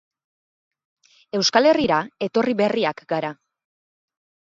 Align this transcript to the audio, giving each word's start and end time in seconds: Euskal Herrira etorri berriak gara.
Euskal 1.41 1.71
Herrira 1.73 2.01
etorri 2.29 2.59
berriak 2.65 3.07
gara. 3.15 3.35